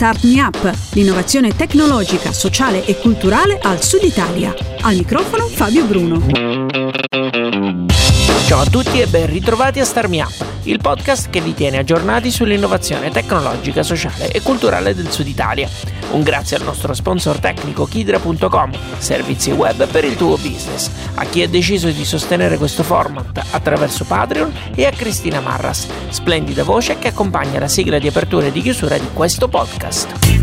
[0.00, 4.54] Start Me Up, l'innovazione tecnologica, sociale e culturale al Sud Italia.
[4.80, 6.24] Al microfono Fabio Bruno.
[8.46, 11.78] Ciao a tutti e ben ritrovati a Start Me Up, il podcast che vi tiene
[11.78, 15.68] aggiornati sull'innovazione tecnologica, sociale e culturale del Sud Italia.
[16.12, 21.42] Un grazie al nostro sponsor tecnico Kidra.com, servizi web per il tuo business, a chi
[21.42, 27.08] ha deciso di sostenere questo format attraverso Patreon e a Cristina Marras, splendida voce che
[27.08, 30.39] accompagna la sigla di apertura e di chiusura di questo podcast.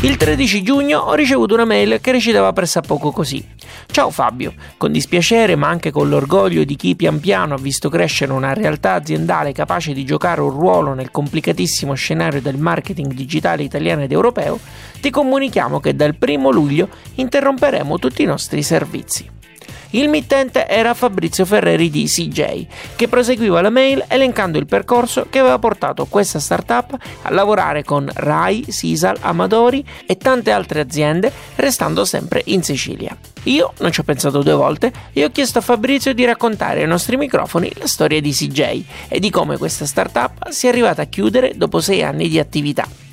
[0.00, 3.44] Il 13 giugno ho ricevuto una mail che recitava pressappoco così.
[3.86, 8.30] Ciao Fabio, con dispiacere ma anche con l'orgoglio di chi pian piano ha visto crescere
[8.30, 14.04] una realtà aziendale capace di giocare un ruolo nel complicatissimo scenario del marketing digitale italiano
[14.04, 14.60] ed europeo,
[15.00, 19.28] ti comunichiamo che dal 1 luglio interromperemo tutti i nostri servizi.
[19.90, 25.38] Il mittente era Fabrizio Ferreri di CJ, che proseguiva la mail elencando il percorso che
[25.38, 32.04] aveva portato questa startup a lavorare con Rai, Sisal, Amadori e tante altre aziende, restando
[32.04, 33.16] sempre in Sicilia.
[33.44, 36.86] Io non ci ho pensato due volte e ho chiesto a Fabrizio di raccontare ai
[36.86, 41.54] nostri microfoni la storia di CJ e di come questa startup sia arrivata a chiudere
[41.56, 43.07] dopo sei anni di attività.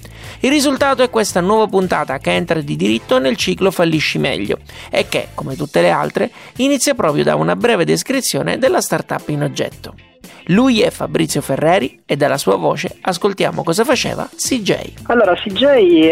[0.45, 4.59] Il risultato è questa nuova puntata che entra di diritto nel ciclo Fallisci meglio
[4.91, 9.41] e che, come tutte le altre, inizia proprio da una breve descrizione della startup in
[9.41, 9.95] oggetto.
[10.49, 15.05] Lui è Fabrizio Ferreri e dalla sua voce ascoltiamo cosa faceva CJ.
[15.07, 15.63] Allora, CJ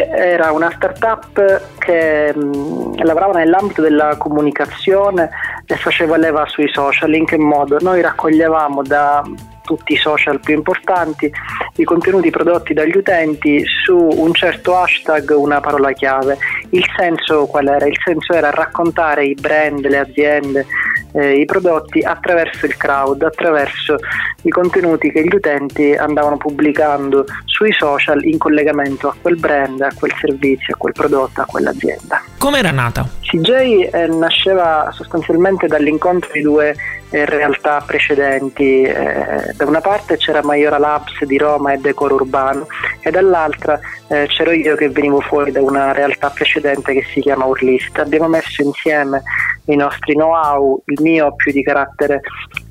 [0.09, 5.29] era una startup che mh, lavorava nell'ambito della comunicazione
[5.63, 7.13] e faceva leva sui social.
[7.13, 7.77] In che modo?
[7.81, 9.21] Noi raccoglievamo da
[9.63, 11.31] tutti i social più importanti,
[11.77, 16.37] i contenuti prodotti dagli utenti su un certo hashtag, una parola chiave.
[16.69, 17.85] Il senso qual era?
[17.85, 20.65] Il senso era raccontare i brand, le aziende,
[21.13, 23.95] eh, i prodotti attraverso il crowd, attraverso
[24.43, 29.91] i contenuti che gli utenti andavano pubblicando sui social in collegamento a quel brand, a
[29.97, 32.21] quel servizio, a quel prodotto, a quell'azienda.
[32.37, 33.07] Come era nata?
[33.21, 33.49] CJ
[33.91, 36.75] eh, nasceva sostanzialmente dall'incontro di due
[37.13, 38.81] eh, realtà precedenti.
[38.81, 42.67] Eh, da una parte c'era Maiora Labs di Roma e Decor Urbano
[43.01, 47.45] e dall'altra eh, c'ero io che venivo fuori da una realtà precedente che si chiama
[47.45, 47.97] Urlist.
[47.99, 49.21] Abbiamo messo insieme
[49.65, 52.21] i nostri know-how, il mio più di carattere,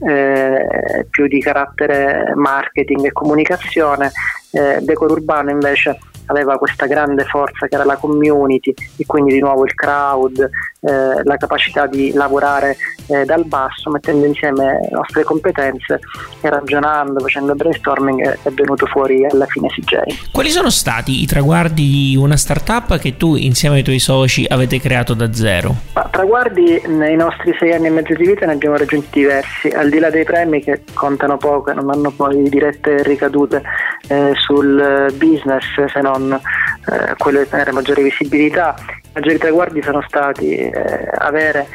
[0.07, 4.13] eh, più di carattere marketing e comunicazione,
[4.53, 9.41] eh, Decor Urbano invece aveva questa grande forza che era la community e quindi di
[9.41, 10.51] nuovo il crowd,
[10.83, 12.77] eh, la capacità di lavorare
[13.07, 16.01] eh, dal basso, mettendo insieme le nostre competenze
[16.41, 20.31] e ragionando, facendo brainstorming è venuto fuori alla fine CJ.
[20.33, 24.81] Quali sono stati i traguardi di una startup che tu insieme ai tuoi soci avete
[24.81, 25.75] creato da zero?
[25.95, 29.89] Ma, traguardi nei nostri sei anni e mezzo di vita ne abbiamo raggiunti diversi, al
[29.89, 33.63] di là dei premi che contano poco e non hanno poi dirette ricadute
[34.09, 38.75] eh, sul business se non eh, quello di tenere maggiore visibilità.
[38.79, 41.67] I maggiori traguardi sono stati eh, avere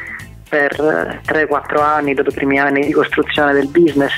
[0.48, 0.72] per
[1.26, 4.12] 3-4 anni, dopo i primi anni di costruzione del business,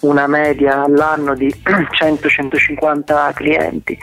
[0.00, 3.98] una media all'anno di 100-150 clienti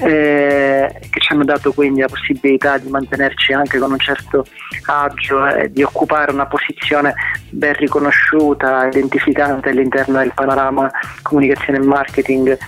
[0.00, 4.44] eh, che ci hanno dato quindi la possibilità di mantenerci anche con un certo
[4.86, 7.14] agio e di occupare una posizione
[7.50, 10.90] ben riconosciuta, identificante all'interno del panorama
[11.22, 12.58] comunicazione e marketing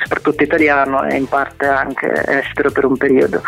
[0.00, 3.42] soprattutto italiano e in parte anche estero per un periodo.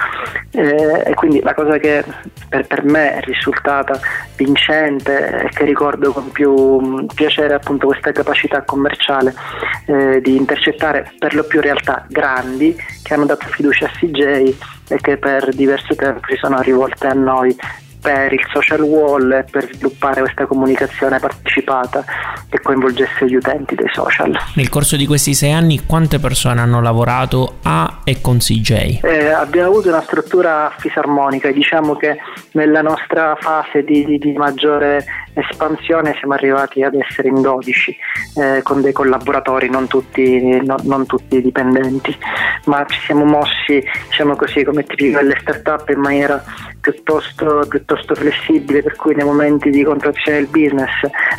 [0.51, 2.05] Eh, e quindi la cosa che
[2.49, 3.99] per, per, me è risultata
[4.37, 9.35] vincente e che ricordo con più mm, piacere appunto questa capacità commerciale
[9.87, 14.23] eh, di intercettare per lo più realtà grandi che hanno dato fiducia a CJ
[14.89, 17.57] e che per diverso tempo si sono rivolte a noi
[18.05, 22.05] per il social wall e per sviluppare questa comunicazione partecipata
[22.51, 24.37] che coinvolgesse gli utenti dei social.
[24.57, 28.99] Nel corso di questi sei anni quante persone hanno lavorato a e con CJ?
[29.03, 32.19] Eh, abbiamo avuto una struttura fisarmonica e diciamo che
[32.53, 37.97] nella nostra fase di, di, di maggiore espansione siamo arrivati ad essere in 12
[38.37, 42.15] eh, con dei collaboratori, non tutti, no, non tutti, dipendenti,
[42.67, 46.43] ma ci siamo mossi, diciamo così, come tipico delle start-up in maniera
[46.81, 50.91] piuttosto, piuttosto flessibile, per cui nei momenti di contrazione del business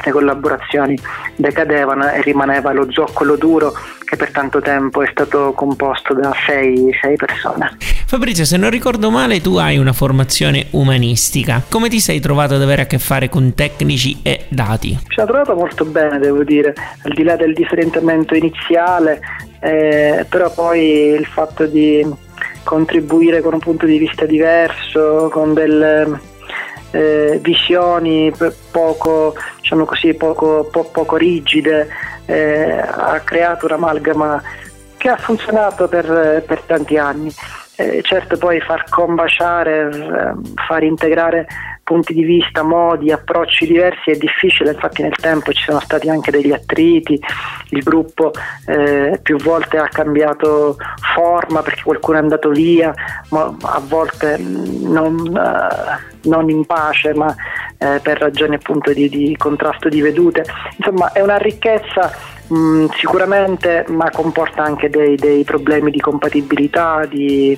[0.03, 0.97] le collaborazioni
[1.35, 3.73] decadevano e rimaneva lo zoccolo duro
[4.05, 7.77] che per tanto tempo è stato composto da 6 persone.
[8.05, 11.63] Fabrizio, se non ricordo male, tu hai una formazione umanistica.
[11.67, 14.97] Come ti sei trovato ad avere a che fare con tecnici e dati?
[15.07, 16.73] Ci ho trovato molto bene, devo dire,
[17.03, 19.19] al di là del differenziamento iniziale,
[19.59, 22.05] eh, però poi il fatto di
[22.63, 26.33] contribuire con un punto di vista diverso, con delle
[26.95, 28.31] eh, visioni
[28.71, 31.89] poco, diciamo così, poco, po- poco rigide,
[32.25, 34.42] eh, ha creato un'amalgama
[34.97, 37.31] che ha funzionato per, per tanti anni.
[37.77, 41.45] Eh, certo poi far combaciare, eh, far integrare
[41.85, 46.31] punti di vista, modi, approcci diversi è difficile, infatti nel tempo ci sono stati anche
[46.31, 47.17] degli attriti,
[47.69, 48.31] il gruppo
[48.65, 50.77] eh, più volte ha cambiato
[51.13, 52.91] forma perché qualcuno è andato via,
[53.29, 57.33] ma a volte non, uh, non in pace, ma
[57.77, 60.43] eh, per ragioni appunto di, di contrasto di vedute.
[60.77, 62.11] Insomma è una ricchezza
[62.47, 67.55] mh, sicuramente, ma comporta anche dei, dei problemi di compatibilità, di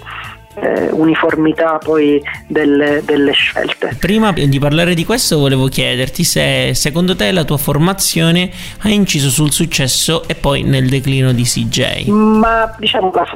[0.61, 3.95] eh, uniformità poi delle, delle, scelte.
[3.99, 8.49] Prima di parlare di questo volevo chiederti se secondo te la tua formazione
[8.81, 12.07] ha inciso sul successo e poi nel declino di CJ.
[12.07, 13.27] Ma diciamo la,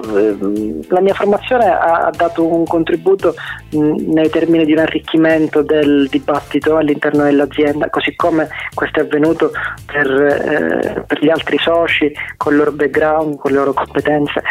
[0.90, 3.36] la mia formazione ha, ha, dato un contributo
[3.72, 9.52] nei termini di un arricchimento del dibattito all'interno dell'azienda, così come questo è avvenuto
[9.86, 14.42] per, eh, per gli altri soci con il loro background, con le loro competenze.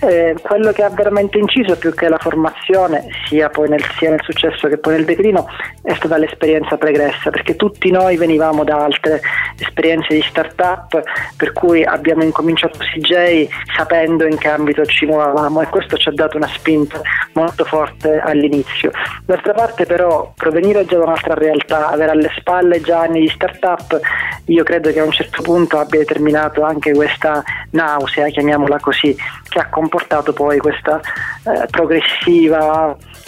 [0.00, 4.22] Eh, quello che ha veramente inciso più che la la formazione, sia, nel, sia nel
[4.22, 5.46] successo che poi nel declino,
[5.82, 9.20] è stata l'esperienza pregressa, perché tutti noi venivamo da altre
[9.58, 11.00] esperienze di start-up,
[11.36, 16.12] per cui abbiamo incominciato CJ sapendo in che ambito ci muovevamo e questo ci ha
[16.12, 17.00] dato una spinta
[17.34, 18.90] molto forte all'inizio.
[19.24, 24.00] D'altra parte però provenire già da un'altra realtà, avere alle spalle già anni di start-up,
[24.46, 29.14] io credo che a un certo punto abbia determinato anche questa nausea, chiamiamola così,
[29.48, 32.07] che ha comportato poi questa eh, progressiva,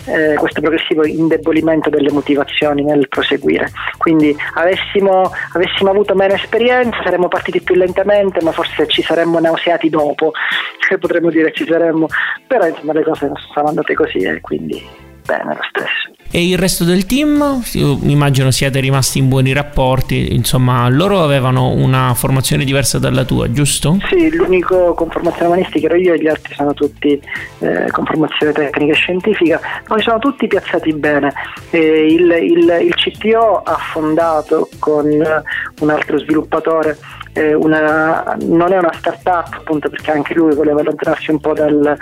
[0.07, 3.71] eh, questo progressivo indebolimento delle motivazioni nel proseguire.
[3.99, 9.89] Quindi avessimo, avessimo avuto meno esperienza, saremmo partiti più lentamente, ma forse ci saremmo nauseati
[9.89, 10.33] dopo,
[10.99, 12.07] potremmo dire ci saremmo,
[12.47, 16.11] però insomma le cose non sono andate così e quindi bene lo stesso.
[16.33, 17.63] E il resto del team?
[17.73, 23.51] Io immagino siate rimasti in buoni rapporti, insomma, loro avevano una formazione diversa dalla tua,
[23.51, 23.99] giusto?
[24.09, 27.21] Sì, l'unico con formazione umanistica ero io e gli altri sono tutti
[27.59, 31.33] eh, con formazione tecnica e scientifica, ma sono tutti piazzati bene.
[31.71, 36.97] Eh, il, il, il CTO ha fondato con un altro sviluppatore
[37.33, 41.97] eh, una, non è una start-up appunto perché anche lui voleva allontanarsi un po' dal,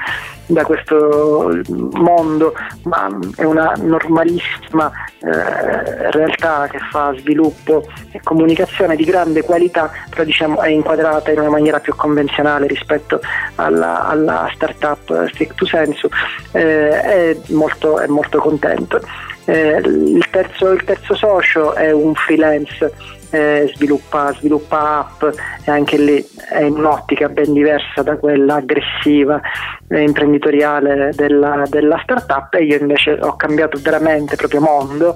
[0.48, 1.60] da questo
[1.92, 2.54] mondo,
[2.84, 4.90] ma è una normalissima
[5.20, 11.38] eh, realtà che fa sviluppo e comunicazione di grande qualità, però diciamo è inquadrata in
[11.38, 13.20] una maniera più convenzionale rispetto
[13.56, 16.08] alla, alla start-up stricto sensu,
[16.52, 19.00] eh, è, molto, è molto contento.
[19.48, 22.92] Eh, il, terzo, il terzo socio è un freelance
[23.30, 25.24] eh, sviluppa, sviluppa, app
[25.64, 29.40] e anche lì è in un'ottica ben diversa da quella aggressiva
[29.88, 35.14] e imprenditoriale della, della startup e io invece ho cambiato veramente proprio mondo,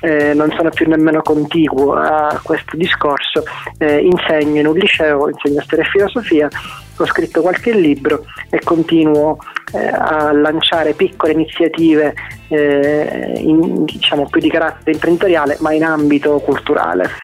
[0.00, 3.42] eh, non sono più nemmeno contiguo a questo discorso,
[3.78, 6.48] eh, insegno in un liceo, insegno storia e filosofia,
[6.96, 9.38] ho scritto qualche libro e continuo
[9.72, 12.14] eh, a lanciare piccole iniziative
[12.48, 17.20] eh, in, diciamo più di carattere imprenditoriale ma in ambito culturale.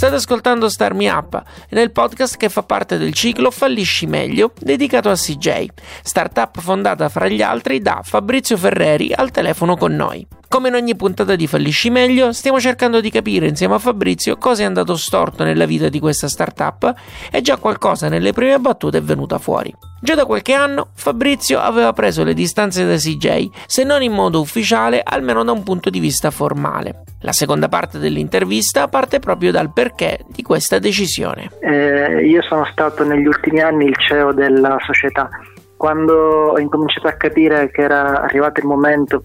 [0.00, 5.10] State ascoltando Star Me Up, nel podcast che fa parte del ciclo Fallisci meglio, dedicato
[5.10, 5.66] a CJ,
[6.02, 10.26] startup fondata fra gli altri da Fabrizio Ferreri al telefono con noi.
[10.52, 14.64] Come in ogni puntata di Fallisci Meglio, stiamo cercando di capire insieme a Fabrizio cosa
[14.64, 16.92] è andato storto nella vita di questa startup
[17.30, 19.72] e già qualcosa nelle prime battute è venuta fuori.
[20.02, 24.40] Già da qualche anno Fabrizio aveva preso le distanze da CJ, se non in modo
[24.40, 27.04] ufficiale, almeno da un punto di vista formale.
[27.20, 31.50] La seconda parte dell'intervista parte proprio dal perché di questa decisione.
[31.60, 35.28] Eh, io sono stato negli ultimi anni il CEO della società.
[35.80, 39.24] Quando ho incominciato a capire che era arrivato il momento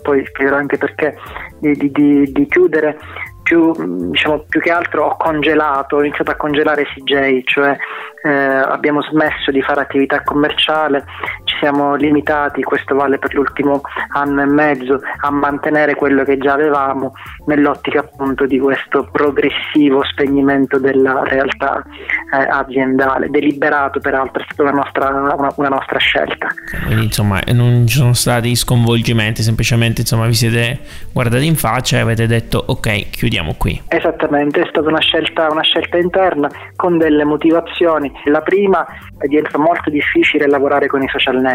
[0.00, 1.18] poi spiegherò anche perché,
[1.58, 2.96] di, di, di chiudere,
[3.42, 3.72] più,
[4.10, 7.76] diciamo, più, che altro ho congelato, ho iniziato a congelare CJ, cioè
[8.22, 11.04] eh, abbiamo smesso di fare attività commerciale,
[11.44, 16.52] ci siamo limitati, questo vale per l'ultimo anno e mezzo, a mantenere quello che già
[16.52, 17.12] avevamo
[17.46, 21.82] nell'ottica appunto di questo progressivo spegnimento della realtà
[22.32, 26.48] eh, aziendale, deliberato peraltro, è stata una nostra, una, una nostra scelta.
[26.86, 30.80] Quindi insomma non ci sono stati sconvolgimenti, semplicemente insomma vi siete
[31.12, 33.82] guardati in faccia e avete detto ok chiudiamo qui.
[33.88, 38.12] Esattamente, è stata una scelta, una scelta interna con delle motivazioni.
[38.24, 38.86] La prima
[39.18, 41.47] è diventa molto difficile lavorare con i social network,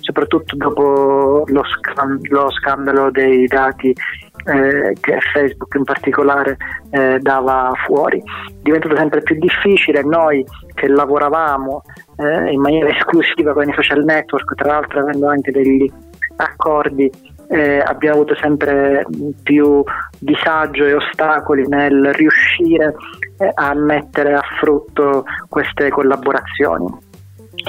[0.00, 6.56] soprattutto dopo lo, scan- lo scandalo dei dati eh, che Facebook in particolare
[6.90, 8.22] eh, dava fuori.
[8.62, 11.82] Diventato sempre più difficile, noi che lavoravamo
[12.16, 15.90] eh, in maniera esclusiva con i social network, tra l'altro avendo anche degli
[16.36, 17.10] accordi
[17.48, 19.04] eh, abbiamo avuto sempre
[19.42, 19.82] più
[20.18, 22.94] disagio e ostacoli nel riuscire
[23.38, 26.86] eh, a mettere a frutto queste collaborazioni.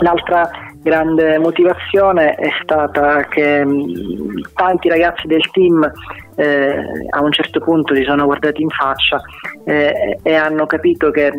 [0.01, 0.49] L'altra
[0.85, 5.91] grande motivazione è stata che mh, tanti ragazzi del team
[6.35, 6.77] eh,
[7.09, 9.19] a un certo punto si sono guardati in faccia
[9.63, 11.33] eh, e hanno capito che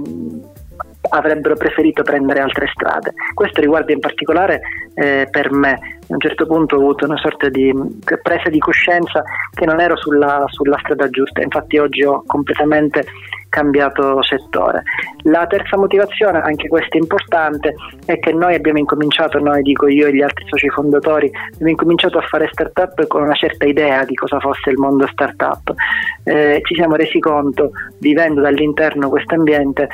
[1.08, 3.12] avrebbero preferito prendere altre strade.
[3.34, 4.60] Questo riguarda in particolare
[4.94, 5.78] eh, per me.
[6.08, 7.74] A un certo punto ho avuto una sorta di
[8.22, 9.22] presa di coscienza
[9.52, 13.04] che non ero sulla, sulla strada giusta, infatti oggi ho completamente
[13.48, 14.82] cambiato settore.
[15.22, 20.14] La terza motivazione, anche questa importante, è che noi abbiamo incominciato, noi dico io e
[20.14, 24.38] gli altri soci fondatori, abbiamo incominciato a fare startup con una certa idea di cosa
[24.40, 25.72] fosse il mondo startup.
[26.24, 29.88] Eh, ci siamo resi conto, vivendo dall'interno questo ambiente,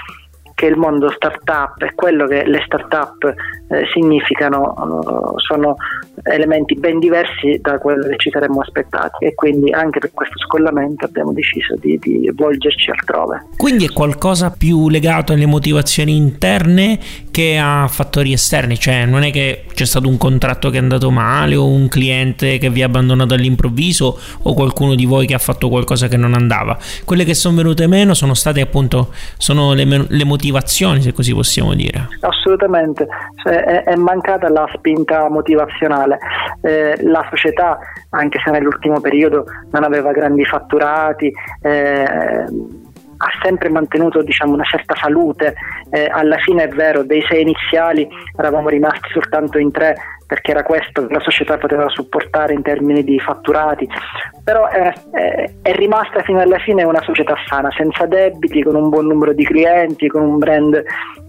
[0.62, 5.74] che il mondo startup e quello che le startup eh, significano uh, sono
[6.22, 11.06] elementi ben diversi da quello che ci saremmo aspettati e quindi anche per questo scollamento
[11.06, 13.46] abbiamo deciso di, di volgerci altrove.
[13.56, 16.98] Quindi è qualcosa più legato alle motivazioni interne
[17.32, 21.10] che a fattori esterni, cioè non è che c'è stato un contratto che è andato
[21.10, 25.38] male o un cliente che vi ha abbandonato all'improvviso o qualcuno di voi che ha
[25.38, 26.78] fatto qualcosa che non andava.
[27.04, 30.50] Quelle che sono venute meno sono state appunto sono le, le motivazioni,
[31.00, 32.08] se così possiamo dire.
[32.20, 33.06] Assolutamente,
[33.42, 36.18] cioè, è, è, mancata la spinta motivazionale.
[36.60, 37.78] Eh, la società,
[38.10, 41.32] anche se nell'ultimo periodo non aveva grandi fatturati,
[41.62, 42.04] eh,
[43.24, 45.54] ha sempre mantenuto diciamo, una certa salute,
[45.90, 49.94] eh, alla fine è vero, dei sei iniziali eravamo rimasti soltanto in tre
[50.32, 53.86] perché era questo che la società poteva supportare in termini di fatturati,
[54.42, 58.88] però è, è, è, rimasta fino alla fine una società sana, senza debiti, con un
[58.88, 60.82] buon numero di clienti, con un brand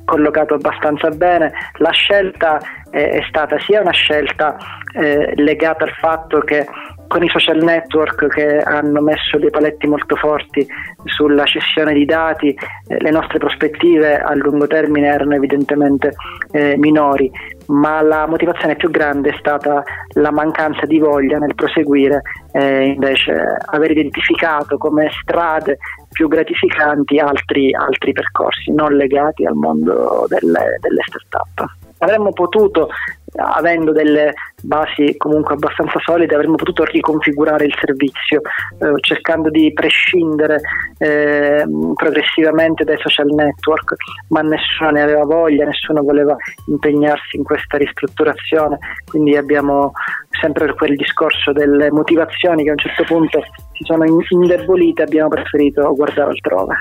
[0.05, 1.51] collocato abbastanza bene.
[1.79, 4.55] La scelta eh, è stata sia una scelta
[4.95, 6.65] eh, legata al fatto che
[7.13, 10.65] con i social network che hanno messo dei paletti molto forti
[11.03, 12.49] sulla cessione di dati,
[12.87, 16.13] eh, le nostre prospettive a lungo termine erano evidentemente
[16.51, 17.29] eh, minori,
[17.67, 23.57] ma la motivazione più grande è stata la mancanza di voglia nel proseguire e invece
[23.65, 25.77] aver identificato come strade
[26.11, 31.82] più gratificanti altri, altri percorsi non legati al mondo delle, delle start-up.
[32.03, 32.89] Avremmo potuto
[33.35, 38.41] avendo delle basi comunque abbastanza solide avremmo potuto riconfigurare il servizio
[38.79, 40.61] eh, cercando di prescindere
[40.99, 43.95] eh, progressivamente dai social network
[44.29, 46.35] ma nessuno ne aveva voglia nessuno voleva
[46.67, 48.77] impegnarsi in questa ristrutturazione.
[49.09, 49.91] Quindi abbiamo
[50.39, 53.41] sempre quel discorso delle motivazioni che a un certo punto
[53.73, 56.75] si sono indebolite abbiamo preferito guardare altrove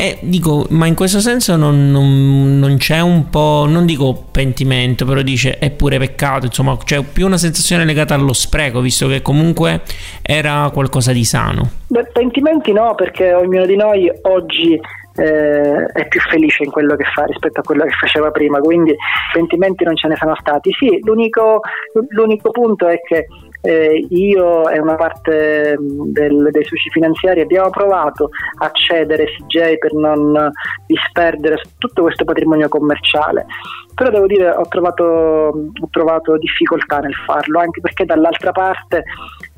[0.00, 5.04] e dico, ma in questo senso non, non, non, c'è un po', non dico pentimento,
[5.04, 9.20] però dice è pure peccato, insomma, c'è più una sensazione legata allo spreco, visto che
[9.20, 9.82] comunque
[10.22, 11.68] era qualcosa di sano.
[11.88, 17.04] Beh, pentimenti no, perché ognuno di noi oggi eh, è più felice in quello che
[17.14, 18.96] fa rispetto a quello che faceva prima, quindi
[19.34, 20.70] pentimenti non ce ne sono stati.
[20.78, 21.60] Sì, l'unico,
[22.08, 23.26] l'unico punto è che
[23.62, 29.78] eh, io e una parte mm, del, dei soci finanziari abbiamo provato a cedere CJ
[29.78, 30.50] per non
[30.86, 33.46] disperdere tutto questo patrimonio commerciale.
[33.94, 39.04] Però devo dire ho trovato, ho trovato difficoltà nel farlo anche perché dall'altra parte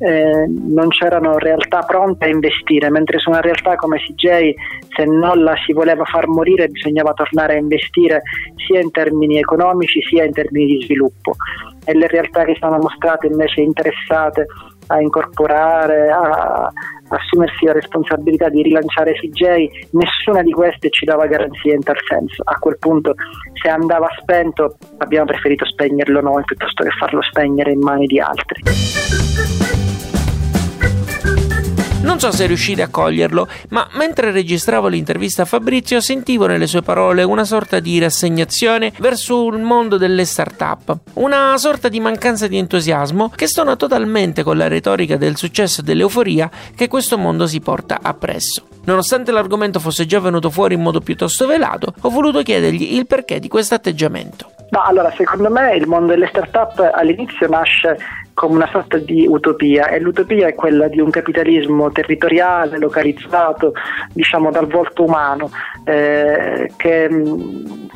[0.04, 4.52] eh, non c'erano realtà pronte a investire mentre su una realtà come CJ
[4.88, 8.22] se non la si voleva far morire bisognava tornare a investire
[8.66, 11.34] sia in termini economici sia in termini di sviluppo
[11.84, 14.46] e le realtà che sono mostrate invece interessate
[14.88, 16.70] a incorporare, a
[17.08, 22.42] assumersi la responsabilità di rilanciare CJ, nessuna di queste ci dava garanzie in tal senso.
[22.44, 23.14] A quel punto,
[23.52, 29.91] se andava spento, abbiamo preferito spegnerlo noi piuttosto che farlo spegnere in mani di altri.
[32.02, 36.82] Non so se riuscite a coglierlo, ma mentre registravo l'intervista a Fabrizio sentivo nelle sue
[36.82, 42.58] parole una sorta di rassegnazione verso il mondo delle start-up, una sorta di mancanza di
[42.58, 47.60] entusiasmo che stona totalmente con la retorica del successo e dell'euforia che questo mondo si
[47.60, 48.66] porta appresso.
[48.84, 53.38] Nonostante l'argomento fosse già venuto fuori in modo piuttosto velato, ho voluto chiedergli il perché
[53.38, 54.50] di questo atteggiamento.
[54.70, 57.96] No, allora, secondo me il mondo delle start-up all'inizio nasce
[58.34, 63.72] come una sorta di utopia e l'utopia è quella di un capitalismo territoriale, localizzato,
[64.12, 65.50] diciamo dal volto umano,
[65.84, 67.08] eh, che,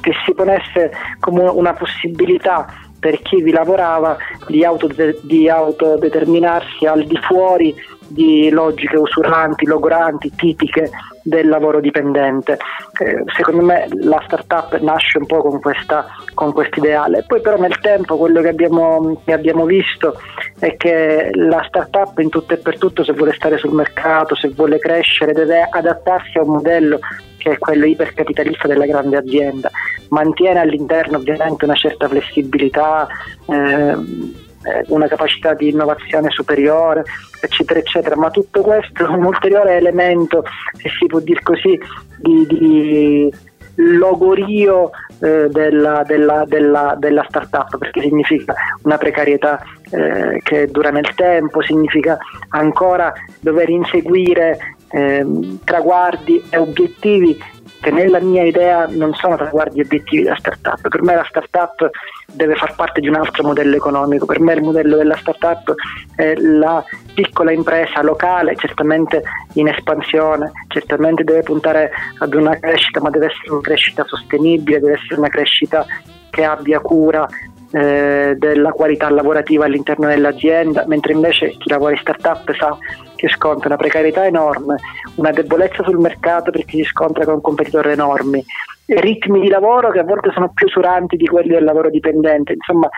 [0.00, 0.90] che si ponesse
[1.20, 2.66] come una possibilità
[2.98, 4.16] per chi vi lavorava
[4.48, 7.74] di, autode- di autodeterminarsi al di fuori
[8.08, 10.90] di logiche usuranti, logoranti, tipiche
[11.22, 12.58] del lavoro dipendente.
[12.98, 17.24] Eh, secondo me la startup nasce un po' con questa con ideale.
[17.26, 20.18] Poi però nel tempo quello che abbiamo, che abbiamo, visto
[20.58, 24.48] è che la startup in tutto e per tutto se vuole stare sul mercato, se
[24.48, 26.98] vuole crescere, deve adattarsi a un modello
[27.38, 29.70] che è quello ipercapitalista della grande azienda.
[30.10, 33.06] Mantiene all'interno ovviamente una certa flessibilità.
[33.48, 34.44] Eh,
[34.88, 37.04] una capacità di innovazione superiore,
[37.40, 38.16] eccetera, eccetera.
[38.16, 41.78] Ma tutto questo è un ulteriore elemento, se si può dire così,
[42.18, 43.32] di, di
[43.76, 51.14] logorio eh, della, della, della, della startup, perché significa una precarietà eh, che dura nel
[51.14, 52.18] tempo, significa
[52.50, 57.38] ancora dover inseguire eh, traguardi e obiettivi
[57.86, 60.88] che nella mia idea non sono traguardi obiettivi della startup.
[60.88, 61.88] Per me la startup
[62.26, 64.26] deve far parte di un altro modello economico.
[64.26, 65.72] Per me il modello della startup
[66.16, 73.10] è la piccola impresa locale, certamente in espansione, certamente deve puntare ad una crescita, ma
[73.10, 75.86] deve essere una crescita sostenibile, deve essere una crescita
[76.30, 77.24] che abbia cura
[77.70, 82.76] eh, della qualità lavorativa all'interno dell'azienda, mentre invece chi lavora in startup sa
[83.16, 84.76] che sconta una precarietà enorme,
[85.16, 88.44] una debolezza sul mercato perché si scontra con competitori enormi,
[88.86, 92.52] ritmi di lavoro che a volte sono più usuranti di quelli del lavoro dipendente.
[92.52, 92.88] Insomma,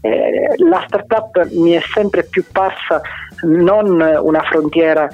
[0.00, 3.00] eh, la startup mi è sempre più parsa
[3.42, 5.08] non una frontiera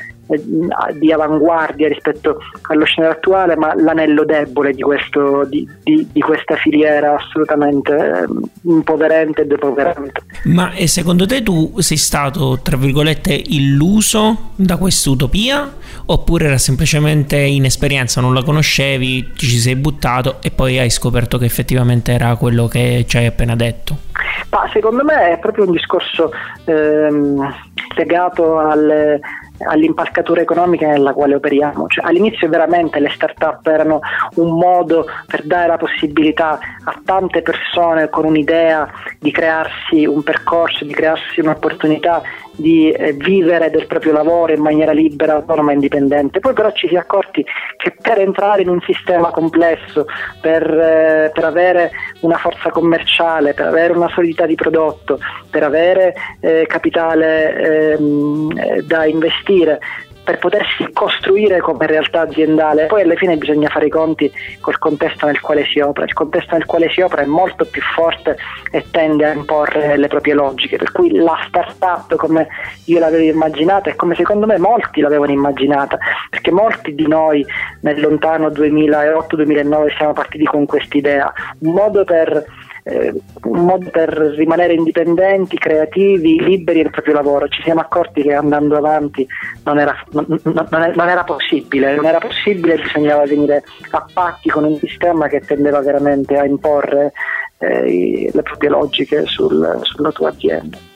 [0.99, 2.39] di avanguardia rispetto
[2.69, 8.27] allo scenario attuale, ma l'anello debole di, questo, di, di, di questa filiera assolutamente eh,
[8.63, 10.23] impoverente e depoverante.
[10.45, 15.71] Ma e secondo te tu sei stato, tra virgolette, illuso da questa utopia?
[16.07, 21.45] Oppure era semplicemente inesperienza, non la conoscevi, ci sei buttato e poi hai scoperto che
[21.45, 24.11] effettivamente era quello che ci hai appena detto?
[24.51, 26.31] Ma secondo me è proprio un discorso
[26.65, 27.55] ehm,
[27.97, 29.21] legato alle
[29.67, 31.87] all'impalcatura economica nella quale operiamo.
[31.87, 34.01] Cioè, all'inizio veramente le start-up erano
[34.37, 38.89] un modo per dare la possibilità a tante persone con un'idea
[39.19, 42.23] di crearsi un percorso, di crearsi un'opportunità
[42.57, 46.41] di eh, vivere del proprio lavoro in maniera libera, autonoma e indipendente.
[46.41, 47.45] Poi però ci si è accorti
[47.77, 50.07] che per entrare in un sistema complesso,
[50.41, 51.91] per, eh, per avere
[52.21, 55.19] una forza commerciale, per avere una solidità di prodotto,
[55.51, 59.79] per avere eh, capitale ehm, eh, da investire,
[60.25, 62.87] per potersi costruire come realtà aziendale.
[62.87, 64.31] Poi alla fine bisogna fare i conti
[64.61, 66.07] col contesto nel quale si opera.
[66.07, 68.37] Il contesto nel quale si opera è molto più forte
[68.71, 70.77] e tende a imporre le proprie logiche.
[70.77, 72.49] Per cui la startup come
[72.85, 75.99] io l'avevo immaginata e come secondo me molti l'avevano immaginata,
[76.31, 77.45] perché molti di noi
[77.81, 82.45] nel lontano 2008-2009 siamo partiti con quest'idea, un modo per
[82.85, 83.13] eh,
[83.45, 87.49] un modo per rimanere indipendenti, creativi, liberi del proprio lavoro.
[87.49, 89.27] Ci siamo accorti che andando avanti
[89.65, 94.77] non era, non, non era possibile, non era possibile, bisognava venire a patti con un
[94.79, 97.13] sistema che tendeva veramente a imporre
[97.59, 100.91] eh, le proprie logiche sul, sulla tua azienda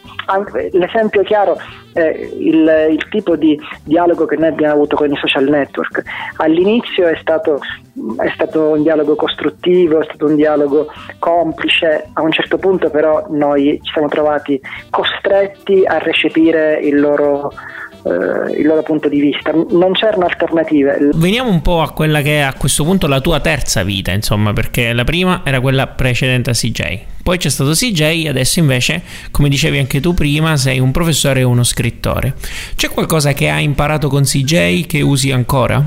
[0.72, 1.56] l'esempio chiaro
[1.92, 6.02] è il, il, tipo di dialogo che noi abbiamo avuto con i social network.
[6.36, 7.58] All'inizio è stato,
[8.18, 13.26] è stato un dialogo costruttivo, è stato un dialogo complice, a un certo punto però
[13.30, 14.60] noi ci siamo trovati
[14.90, 17.52] costretti a recepire il loro
[18.06, 19.52] eh, il loro punto di vista.
[19.52, 21.10] Non c'erano alternative.
[21.14, 24.52] Veniamo un po' a quella che è a questo punto la tua terza vita, insomma,
[24.52, 27.00] perché la prima era quella precedente a CJ.
[27.22, 31.42] Poi c'è stato CJ, adesso invece, come dicevi anche tu prima, sei un professore e
[31.42, 32.34] uno scrittore.
[32.76, 35.84] C'è qualcosa che hai imparato con CJ che usi ancora?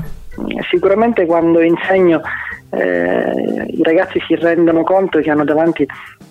[0.70, 2.20] Sicuramente quando insegno
[2.70, 5.86] eh, i ragazzi si rendono conto che hanno davanti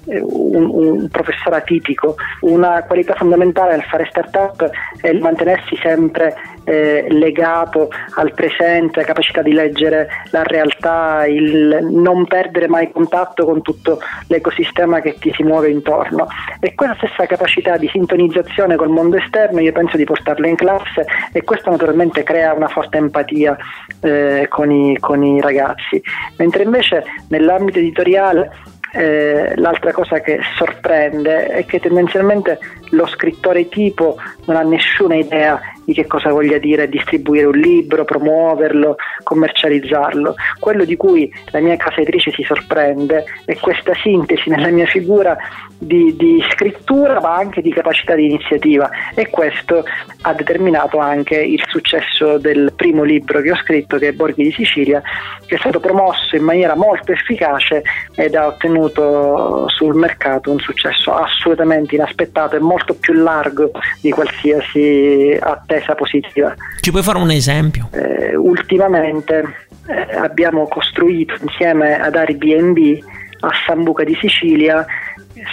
[0.06, 2.15] eh, un, un, professore atipico.
[2.41, 4.69] Una qualità fondamentale nel fare startup
[5.02, 11.80] è il mantenersi sempre eh, legato al presente, la capacità di leggere la realtà, il
[11.89, 16.28] non perdere mai contatto con tutto l'ecosistema che ti si muove intorno.
[16.60, 21.06] E quella stessa capacità di sintonizzazione col mondo esterno io penso di portarla in classe
[21.31, 23.57] e questo naturalmente crea una forte empatia
[24.01, 26.01] eh, con, i, con i ragazzi.
[26.37, 28.51] Mentre invece nell'ambito editoriale
[28.91, 32.57] eh, l'altra cosa che sorprende è che tendenzialmente
[32.91, 35.59] lo scrittore tipo non ha nessuna idea
[35.89, 40.36] di che cosa voglia dire distribuire un libro, promuoverlo, commercializzarlo.
[40.60, 45.36] Quello di cui la mia casa editrice si sorprende è questa sintesi nella mia figura
[45.80, 49.84] di, di scrittura ma anche di capacità di iniziativa e questo
[50.21, 54.52] ha determinato anche il successo del primo libro che ho scritto che è Borghi di
[54.52, 55.02] Sicilia
[55.45, 57.82] che è stato promosso in maniera molto efficace
[58.13, 63.71] ed ha ottenuto sul mercato un successo assolutamente inaspettato e molto più largo
[64.02, 66.53] di qualsiasi attesa resa positiva.
[66.79, 67.89] Ci puoi fare un esempio?
[67.91, 69.43] Eh, ultimamente
[69.87, 72.99] eh, abbiamo costruito insieme ad Airbnb
[73.41, 74.85] a Sambuca di Sicilia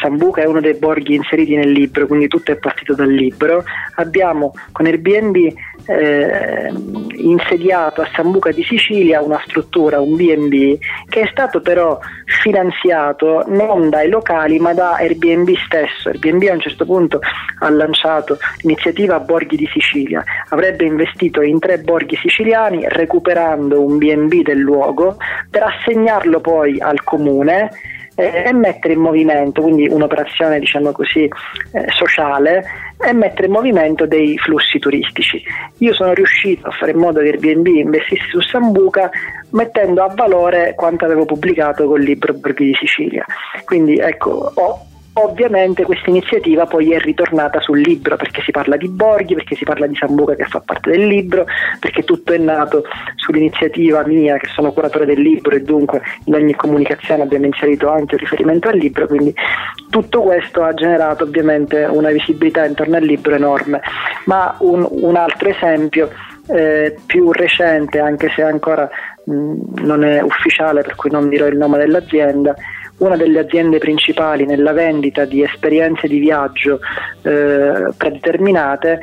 [0.01, 3.65] Sambuca è uno dei borghi inseriti nel libro, quindi tutto è partito dal libro.
[3.97, 5.53] Abbiamo con Airbnb
[5.87, 6.73] eh,
[7.15, 11.99] insediato a Sambuca di Sicilia una struttura, un BB, che è stato però
[12.43, 16.09] finanziato non dai locali ma da Airbnb stesso.
[16.09, 17.21] Airbnb a un certo punto
[17.61, 24.43] ha lanciato l'iniziativa Borghi di Sicilia, avrebbe investito in tre borghi siciliani recuperando un BB
[24.43, 25.17] del luogo
[25.51, 27.71] per assegnarlo poi al comune
[28.17, 32.65] e mettere in movimento, quindi un'operazione diciamo così eh, sociale
[32.99, 35.43] e mettere in movimento dei flussi turistici.
[35.79, 39.11] Io sono riuscito a fare in modo che Airbnb investisse su Sambuca
[39.51, 43.25] mettendo a valore quanto avevo pubblicato col libro Borghi di Sicilia.
[43.65, 44.86] Quindi ecco, ho
[45.19, 49.65] Ovviamente questa iniziativa poi è ritornata sul libro perché si parla di Borghi, perché si
[49.65, 51.47] parla di Sambuca che fa parte del libro,
[51.81, 56.55] perché tutto è nato sull'iniziativa mia che sono curatore del libro e dunque in ogni
[56.55, 59.35] comunicazione abbiamo inserito anche un riferimento al libro, quindi
[59.89, 63.81] tutto questo ha generato ovviamente una visibilità intorno al libro enorme.
[64.27, 66.11] Ma un, un altro esempio
[66.49, 68.87] eh, più recente, anche se ancora
[69.25, 72.55] mh, non è ufficiale per cui non dirò il nome dell'azienda,
[72.99, 76.81] una delle aziende principali nella vendita di esperienze di viaggio
[77.23, 79.01] eh, predeterminate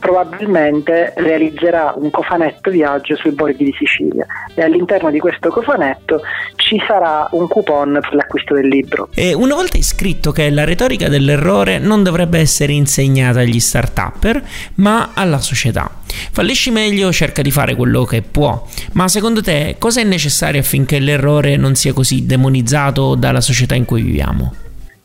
[0.00, 6.22] probabilmente realizzerà un cofanetto viaggio sui borghi di Sicilia e all'interno di questo cofanetto
[6.56, 9.08] ci sarà un coupon per l'acquisto del libro.
[9.14, 14.42] E una volta è scritto che la retorica dell'errore non dovrebbe essere insegnata agli start-upper,
[14.76, 15.90] ma alla società.
[16.32, 20.98] Fallisci meglio cerca di fare quello che può, ma secondo te cosa è necessario affinché
[20.98, 24.54] l'errore non sia così demonizzato dalla società in cui viviamo?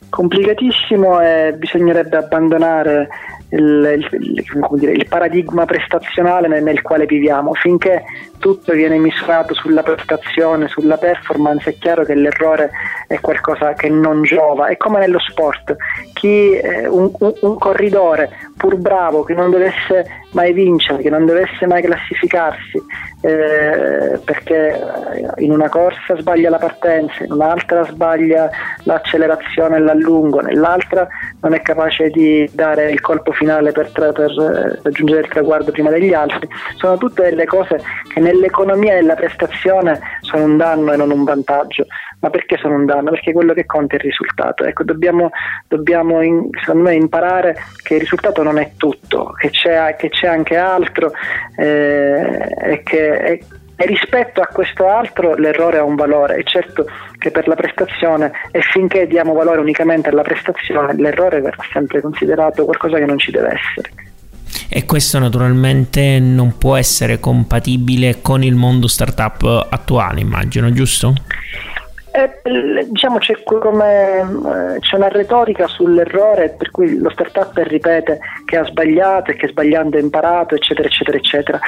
[0.09, 3.09] Complicatissimo e bisognerebbe abbandonare
[3.49, 7.53] il, il, dire, il, paradigma prestazionale nel, nel, quale viviamo.
[7.53, 8.03] Finché
[8.39, 12.71] tutto viene misurato sulla prestazione, sulla performance, è chiaro che l'errore
[13.07, 14.67] è qualcosa che non giova.
[14.67, 15.75] È come nello sport,
[16.13, 21.25] chi, eh, un, un, un corridore pur bravo che non dovesse mai vincere, che non
[21.25, 22.77] dovesse mai classificarsi,
[23.21, 24.79] eh, perché
[25.37, 28.49] in una corsa sbaglia la partenza, in un'altra sbaglia
[28.83, 31.07] l'accelerazione e l'allungo, nell'altra
[31.41, 35.71] non è capace di dare il colpo finale per, tra, per eh, raggiungere il traguardo
[35.71, 36.47] prima degli altri.
[36.75, 37.81] Sono tutte delle cose
[38.13, 41.85] che nell'economia della prestazione sono un danno e non un vantaggio.
[42.25, 43.11] Ma perché sono un danno?
[43.11, 44.63] Perché quello che conta è il risultato.
[44.63, 45.29] Ecco, dobbiamo,
[45.67, 50.25] dobbiamo in, secondo me imparare che il risultato non è tutto, che c'è, che c'è
[50.25, 51.11] anche altro
[51.55, 53.43] eh, e che e,
[53.75, 56.37] e rispetto a questo altro l'errore ha un valore.
[56.37, 56.87] È certo
[57.19, 62.65] che per la prestazione e finché diamo valore unicamente alla prestazione, l'errore verrà sempre considerato
[62.65, 63.91] qualcosa che non ci deve essere.
[64.67, 71.13] E questo naturalmente non può essere compatibile con il mondo startup attuale, immagino, giusto?
[72.15, 78.55] Eh, diciamo c'è, come, eh, c'è, una retorica sull'errore per cui lo startup ripete che
[78.55, 81.59] ha sbagliato e che sbagliando ha imparato eccetera eccetera eccetera.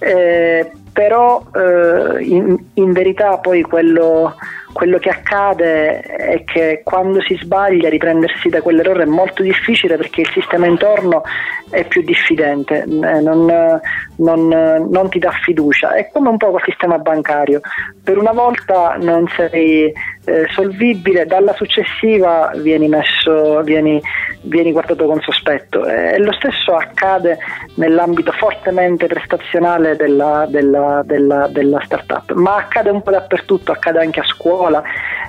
[0.00, 4.34] Eh, però eh, in, in, verità poi quello
[4.72, 10.22] quello che accade è che quando si sbaglia riprendersi da quell'errore è molto difficile perché
[10.22, 11.22] il sistema intorno
[11.70, 13.80] è più diffidente, eh, non,
[14.16, 17.60] non, non ti dà fiducia, è come un po' col sistema bancario,
[18.02, 19.92] per una volta non sei
[20.24, 24.00] eh, solvibile, dalla successiva vieni, messo, vieni,
[24.42, 27.38] vieni guardato con sospetto e lo stesso accade
[27.74, 34.20] nell'ambito fortemente prestazionale della, della, della, della startup, ma accade un po' dappertutto, accade anche
[34.20, 34.82] a scuola,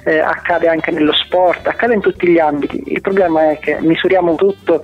[0.03, 2.84] eh, accade anche nello sport, accade in tutti gli ambiti.
[2.88, 4.82] Il problema è che misuriamo tutto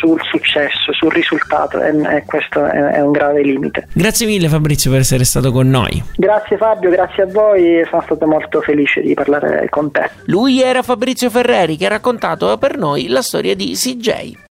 [0.00, 3.86] sul successo, sul risultato e, e questo è, è, un grave limite.
[3.92, 6.02] Grazie mille Fabrizio per essere stato con noi.
[6.16, 9.35] Grazie Fabio, grazie a voi, sono stato molto felice di parlare
[9.70, 10.10] con te.
[10.24, 14.44] Lui era Fabrizio Ferreri che ha raccontato per noi la storia di CJ.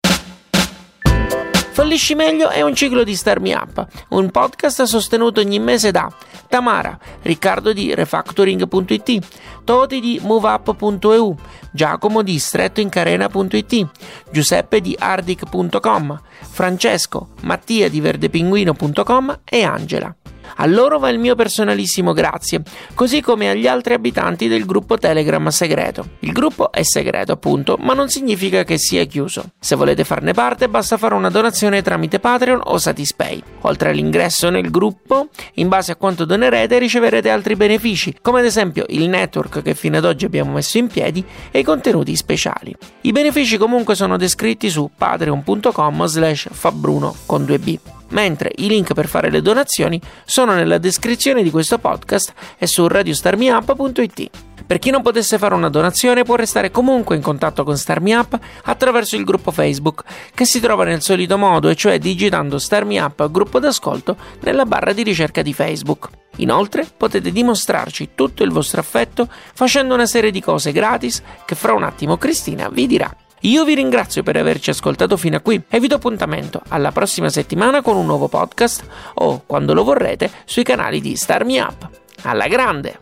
[1.76, 6.10] Fallisci meglio è un ciclo di Star Me Up, un podcast sostenuto ogni mese da
[6.48, 9.26] Tamara, Riccardo di Refactoring.it,
[9.62, 11.36] Toti di MoveUp.eu,
[11.76, 13.88] Giacomo di strettoincarena.it,
[14.30, 20.16] Giuseppe di Ardic.com, Francesco, Mattia di verdepinguino.com e Angela.
[20.58, 22.62] A loro va il mio personalissimo grazie,
[22.94, 26.10] così come agli altri abitanti del gruppo Telegram segreto.
[26.20, 29.50] Il gruppo è segreto, appunto, ma non significa che sia chiuso.
[29.58, 33.42] Se volete farne parte, basta fare una donazione tramite Patreon o Satispay.
[33.62, 38.84] Oltre all'ingresso nel gruppo, in base a quanto donerete, riceverete altri benefici, come ad esempio
[38.88, 42.74] il network che fino ad oggi abbiamo messo in piedi e contenuti speciali.
[43.02, 47.78] I benefici comunque sono descritti su patreon.com slash fabbruno con 2b.
[48.10, 52.86] mentre i link per fare le donazioni sono nella descrizione di questo podcast e su
[52.86, 54.30] radiostarmiup.it.
[54.64, 58.14] Per chi non potesse fare una donazione può restare comunque in contatto con Starmi
[58.62, 60.02] attraverso il gruppo Facebook
[60.34, 64.92] che si trova nel solito modo, e cioè digitando Starmi Up gruppo d'ascolto nella barra
[64.92, 66.25] di ricerca di Facebook.
[66.36, 71.72] Inoltre potete dimostrarci tutto il vostro affetto facendo una serie di cose gratis che fra
[71.72, 73.14] un attimo Cristina vi dirà.
[73.40, 77.28] Io vi ringrazio per averci ascoltato fino a qui e vi do appuntamento alla prossima
[77.28, 81.88] settimana con un nuovo podcast o, quando lo vorrete, sui canali di Starmi Up.
[82.22, 83.00] Alla grande!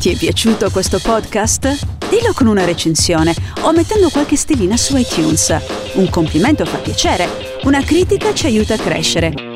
[0.00, 1.86] Ti è piaciuto questo podcast?
[2.08, 5.56] Dillo con una recensione o mettendo qualche stellina su iTunes.
[5.94, 9.55] Un complimento fa piacere, una critica ci aiuta a crescere.